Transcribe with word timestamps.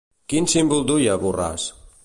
Quin 0.33 0.47
símbol 0.53 0.81
duia 0.93 1.19
Borràs? 1.25 1.69